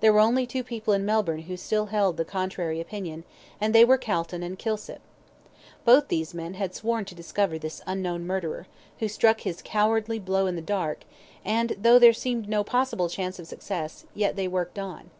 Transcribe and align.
There 0.00 0.12
were 0.12 0.18
only 0.18 0.44
two 0.44 0.64
people 0.64 0.92
in 0.92 1.04
Melbourne 1.06 1.42
who 1.42 1.56
still 1.56 1.86
held 1.86 2.16
the 2.16 2.24
contrary 2.24 2.80
opinion, 2.80 3.22
and 3.60 3.72
they 3.72 3.84
were 3.84 3.96
Calton 3.96 4.42
and 4.42 4.58
Kilsip. 4.58 5.00
Both 5.84 6.08
these 6.08 6.34
men 6.34 6.54
had 6.54 6.74
sworn 6.74 7.04
to 7.04 7.14
discover 7.14 7.60
this 7.60 7.80
unknown 7.86 8.26
murderer, 8.26 8.66
who 8.98 9.06
struck 9.06 9.42
his 9.42 9.62
cowardly 9.64 10.18
blow 10.18 10.48
in 10.48 10.56
the 10.56 10.62
dark, 10.62 11.04
and 11.44 11.76
though 11.78 12.00
there 12.00 12.12
seemed 12.12 12.48
no 12.48 12.64
possible 12.64 13.08
chance 13.08 13.38
of 13.38 13.46
success, 13.46 14.04
yet 14.16 14.34
they 14.34 14.48
worked 14.48 14.80
on. 14.80 15.10